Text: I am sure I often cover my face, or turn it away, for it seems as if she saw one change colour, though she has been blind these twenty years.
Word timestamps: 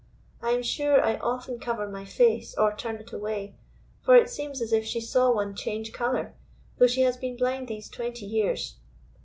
I 0.41 0.49
am 0.53 0.63
sure 0.63 0.99
I 1.03 1.17
often 1.17 1.59
cover 1.59 1.87
my 1.87 2.05
face, 2.05 2.55
or 2.57 2.75
turn 2.75 2.95
it 2.95 3.13
away, 3.13 3.53
for 4.01 4.15
it 4.15 4.31
seems 4.31 4.59
as 4.59 4.73
if 4.73 4.83
she 4.83 4.99
saw 4.99 5.31
one 5.31 5.53
change 5.55 5.93
colour, 5.93 6.33
though 6.79 6.87
she 6.87 7.03
has 7.03 7.17
been 7.17 7.37
blind 7.37 7.67
these 7.67 7.87
twenty 7.87 8.25
years. 8.25 8.77